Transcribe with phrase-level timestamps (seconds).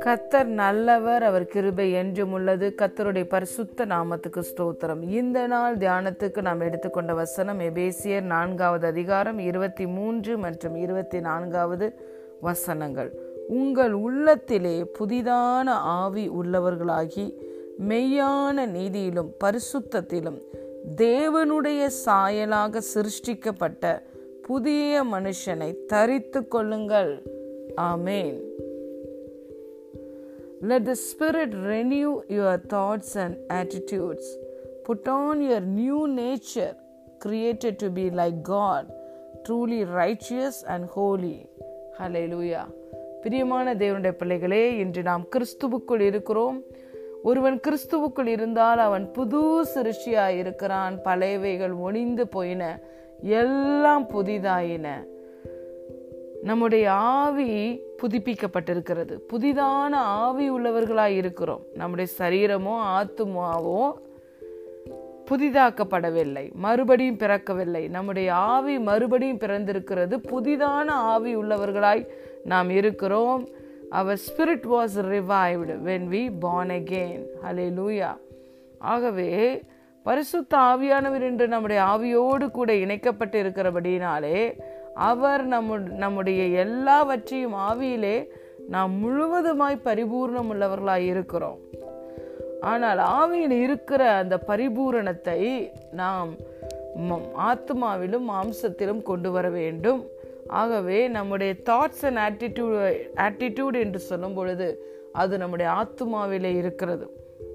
[0.00, 2.74] கத்தர் நல்லவர் அவர் கிருபை என்றும் உள்ளது.
[2.78, 5.10] கத்தருடைய பரிசுத்த நாமத்துக்கு ஸ்தோத்திரம்.
[5.10, 11.94] இந்த நாள் தியானத்துக்கு நாம் எடுத்துக்கொண்ட வசனம் எபேசியர் நான்காவது அதிகாரம் இருபத்தி மூன்று மற்றும் இருபத்தி நான்காவது
[12.40, 13.18] வசனங்கள்.
[13.48, 17.32] உங்கள் உள்ளத்திலே புதிதான ஆவி உள்ளவர்களாகி
[17.88, 20.40] மெய்யான நீதியிலும் பரிசுத்தத்திலும்
[20.96, 24.02] தேவனுடைய சாயலாக சிருஷ்டிக்கப்பட்ட
[24.46, 27.12] புதிய மனுஷனை தரித்து கொள்ளுங்கள்
[27.90, 28.40] ஆமேன்
[30.70, 34.26] Let the Spirit renew your thoughts and attitudes.
[34.84, 36.74] Put on your new nature,
[37.20, 38.84] created to be like God,
[39.46, 41.38] truly righteous and holy.
[41.98, 42.64] Hallelujah.
[43.24, 46.56] பிரியமான தேவனுடைய பிள்ளைகளே இன்று நாம் கிறிஸ்துவுக்குள் இருக்கிறோம்
[47.22, 49.42] ஒருவன் கிறிஸ்துவுக்குள் இருந்தால் அவன் புது
[49.74, 52.62] சிருஷ்டியாய் இருக்கிறான் பழையவைகள் ஒளிந்து போயின
[53.22, 54.88] எல்லாம் புதிதாயின.
[56.42, 59.18] நம்முடைய ஆவி புதுப்பிக்கப்பட்டிருக்கிறது.
[59.32, 61.62] புதிதான ஆவி உள்ளவர்களாய் இருக்கிறோம்.
[61.74, 63.92] நம்முடைய சரீரமோ ஆத்துமாவோ
[65.30, 66.52] புதிதாக்கப்படவில்லை.
[66.52, 67.88] மறுபடியும் பிறக்கவில்லை.
[67.88, 70.18] நம்முடைய ஆவி மறுபடியும் பிறந்திருக்கிறது.
[70.18, 72.08] புதிதான ஆவி உள்ளவர்களாய்
[72.44, 73.48] நாம் இருக்கிறோம்.
[73.90, 77.24] அவர் spirit was revived when we born again
[77.78, 78.16] hallelujah
[78.78, 79.62] ஆகவே
[80.02, 84.60] பரிசுத்த ஆவியானவர் என்று நம்முடைய ஆவியோடு கூட இணைக்கப்பட்டு இருக்கிறபடினாலே
[84.94, 88.16] அவர் நம்மு நம்முடைய எல்லாவற்றையும் ஆவியிலே
[88.68, 91.60] நாம் முழுவதுமாய் பரிபூர்ணம் உள்ளவர்களாய் இருக்கிறோம்.
[92.60, 96.30] ஆனால் ஆவியில் இருக்கிற அந்த பரிபூரணத்தை நாம்
[97.38, 100.06] ஆத்மாவிலும் மாம்சத்திலும் கொண்டு வர வேண்டும்.
[100.48, 104.68] ஆகவே நம்முடைய தாட்ஸ் அண்ட் ஆட்டிடியூட் ஆட்டிடியூட் என்று சொல்லும் பொழுது
[105.12, 107.06] அது நம்முடைய ஆத்மாவிலே இருக்கிறது.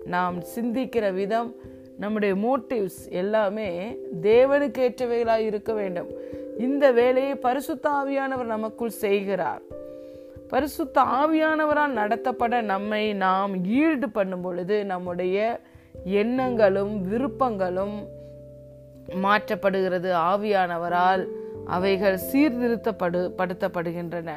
[0.06, 1.56] நாம் சிந்திக்கிற விதம்
[2.00, 6.09] நம்முடைய மோட்டிவ்ஸ் எல்லாமே தேவனுக்கு ஏற்றவைகளாக இருக்க வேண்டும்.
[6.58, 9.62] இந்த வேலையை பரிசுத்த ஆவியானவர் நமக்குள் செய்கிறார்.
[10.48, 15.59] பரிசுத்த ஆவியானவரால் நடத்தப்பட நம்மை நாம் ஈடு பண்ணும் பொழுது நம்முடைய
[16.03, 17.97] எண்ணங்களும் விருப்பங்களும்
[19.24, 20.09] மாற்றப்படுகிறது.
[20.31, 21.28] ஆவியானவரால்
[21.66, 24.31] அவைகள் சீர்திருத்தப்படு படுத்தப்படுகின்றன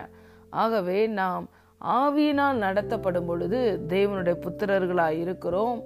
[0.50, 1.48] ஆகவே நாம்
[1.84, 5.82] ஆவியினால் நடத்தப்படும் பொழுது தேவனுடைய புத்திரர்களாய் இருக்கிறோம்.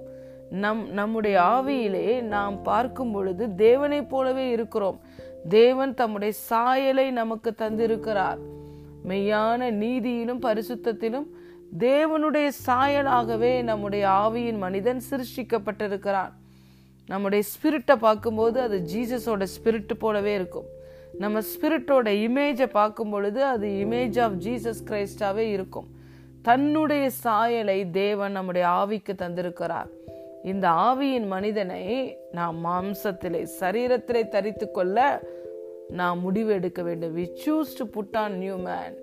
[0.49, 4.99] நம் நம்முடைய ஆவியிலே நாம் பார்க்கும் பொழுது தேவனை போலவே இருக்கிறோம்.
[5.49, 8.37] தேவன் தம்முடைய சாயலை நமக்கு தந்திருக்கிறார்.
[9.07, 11.25] மெய்யான நீதியிலும் பரிசுத்தத்திலும்
[11.79, 16.29] தேவனுடைய சாயலாகவே நம்முடைய ஆவியின் மனிதன் சிருஷ்டிக்கப்பட்டிருக்கிறான்.
[17.07, 20.65] நம்முடைய ஸ்பிரிட்டை பார்க்கும்போது அது ஜீசஸோட ஸ்பிரிட் போலவே இருக்கும்.
[21.17, 25.87] நம்ம ஸ்பிரிட்டோட இமேஜை பார்க்கும் பொழுது அது இமேஜ் ஆஃப் ஜீசஸ் கிரைஸ்டாவே இருக்கும்.
[26.41, 29.87] தன்னுடைய சாயலை தேவன் நம்முடைய ஆவிக்கு தந்திருக்கிறார்.
[30.51, 31.83] இந்த ஆவியின் மனிதனை
[32.37, 34.97] நாம் மாம்சத்திலே சரீரத்திலே தரித்து கொள்ள
[35.99, 37.13] நாம் முடிவு எடுக்க வேண்டும்.
[37.17, 38.95] We choose to put on new man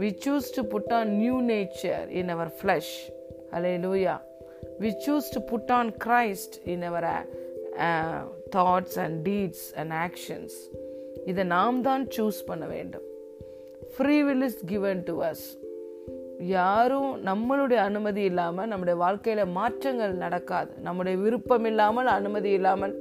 [0.00, 2.94] we choose to put on new nature in our flesh
[3.84, 4.16] hallelujah
[4.82, 7.08] we choose to put on Christ in our
[8.56, 10.58] thoughts and deeds and actions
[11.30, 13.06] இதை நாம் தான் choose பண்ண வேண்டும்.
[13.96, 15.46] Free will is given to us
[16.38, 20.70] யாரும் நம்மளுடைய அனுமதி இல்லாமல் நம்முடைய வாழ்க்கையில் மாற்றங்கள் நடக்காது.
[20.82, 22.94] நம்முடைய விருப்பம் இல்லாமல் அனுமதி இல்லாமல்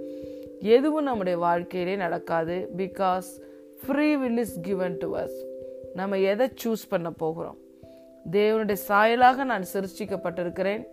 [0.62, 2.70] எதுவும் நம்முடைய வாழ்க்கையிலே நடக்காது.
[2.78, 3.30] Because
[3.82, 5.38] free will is given to us
[5.94, 7.58] நம்ம எதை சூஸ் பண்ண போகிறோம்?
[8.32, 10.86] தேவனுடைய சாயலாக நான் சிருஷ்டிக்கப்பட்டிருக்கிறேன்.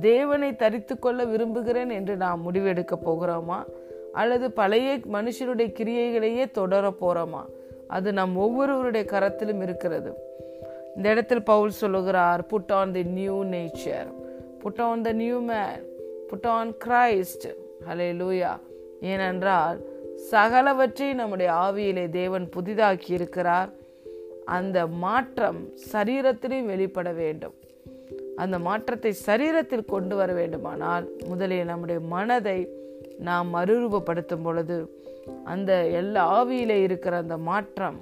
[0.00, 3.64] தேவனை தரித்து கொள்ள விரும்புகிறேன் என்று நாம் முடிவெடுக்க போகிறோமா?
[4.12, 7.44] அல்லது பழைய மனுஷனுடைய கிரியைகளையே தொடர போகிறோமா
[7.88, 10.30] அது நம் ஒவ்வொருவருடைய கரத்திலும் இருக்கிறது.
[10.96, 14.10] இந்த இடத்தில் பவுல் சொல்லுகிறார் put on the new nature
[14.58, 15.82] put on the new man
[16.28, 17.46] put on Christ
[18.20, 18.60] hallelujah
[19.00, 19.78] ஏனென்றால்
[20.30, 23.70] சகலவற்றை நம்முடைய ஆவியிலே தேவன் புதிதாக்கி இருக்கிறார்.
[24.44, 27.54] அந்த மாற்றம் சரீரத்திலையும் வெளிப்பட வேண்டும்.
[28.36, 32.68] அந்த மாற்றத்தை சரீரத்தில் கொண்டு வர வேண்டுமானால் முதலில் நம்முடைய மனதை
[33.18, 35.00] நாம் மறுரூபப்படுத்தும் பொழுது
[35.44, 37.98] அந்த எல்லா ஆவியிலே இருக்கிற அந்த மாற்றம்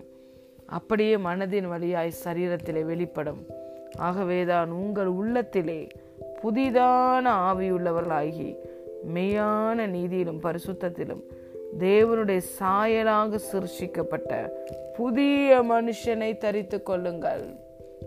[0.71, 3.47] அப்படியே மனதின் வழியாய் சரீரத்திலே வெளிப்படும்.
[3.97, 5.87] ஆகவேதான் உங்கள் உள்ளத்திலே
[6.43, 8.57] புதிதான ஆவியுள்ளவர்களாகி
[9.15, 11.23] மெய்யான நீதியிலும் பரிசுத்தத்திலும்
[11.79, 14.49] தேவனுடைய சாயலாக சிருஷிக்கப்பட்ட
[14.95, 17.45] புதிய மனுஷனை தரித்து கொள்ளுங்கள்.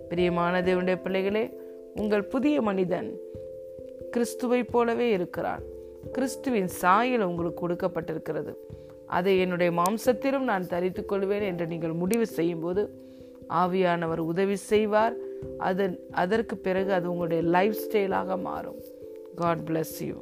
[0.09, 1.59] பிரியமான தேவனுடைய பிள்ளைகளே
[1.95, 3.09] உங்கள் புதிய மனிதன்
[4.11, 5.61] கிறிஸ்துவை போலவே இருக்கிறான்.
[6.11, 8.53] கிறிஸ்துவின் சாயல் உங்களுக்கு கொடுக்கப்பட்டிருக்கிறது.
[9.17, 12.83] அதை என்னுடைய மாம்சத்திலும் நான் தரித்துக் கொள்வேன் என்று நீங்கள் முடிவு செய்யும்போது
[13.61, 15.15] ஆவியானவர் உதவி செய்வார்.
[15.69, 18.79] அதன் அதற்கு பிறகு அது உங்களுடைய லைஃப் ஸ்டைலாக மாறும்.
[19.35, 20.17] God bless you